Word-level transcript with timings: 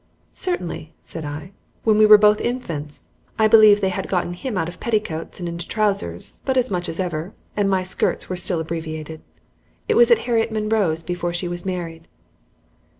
"Certainly," 0.33 0.95
said 1.03 1.23
I; 1.25 1.51
"when 1.83 1.99
we 1.99 2.07
were 2.07 2.17
both 2.17 2.41
infants. 2.41 3.05
I 3.37 3.47
believe 3.47 3.81
they 3.81 3.89
had 3.89 4.09
gotten 4.09 4.33
him 4.33 4.57
out 4.57 4.67
of 4.67 4.79
petticoats 4.79 5.39
and 5.39 5.47
into 5.47 5.67
trousers, 5.67 6.41
but 6.43 6.71
much 6.71 6.89
as 6.89 6.99
ever, 6.99 7.35
and 7.55 7.69
my 7.69 7.83
skirts 7.83 8.27
were 8.27 8.35
still 8.35 8.59
abbreviated. 8.59 9.21
It 9.87 9.93
was 9.93 10.09
at 10.09 10.17
Harriet 10.25 10.51
Munroe's 10.51 11.03
before 11.03 11.33
she 11.33 11.47
was 11.47 11.67
married." 11.67 12.07